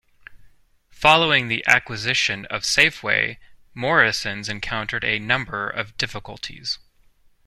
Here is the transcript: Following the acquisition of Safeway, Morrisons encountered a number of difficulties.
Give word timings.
Following 0.89 1.47
the 1.47 1.63
acquisition 1.67 2.45
of 2.45 2.63
Safeway, 2.63 3.37
Morrisons 3.75 4.49
encountered 4.49 5.03
a 5.03 5.19
number 5.19 5.69
of 5.69 5.95
difficulties. 5.95 6.79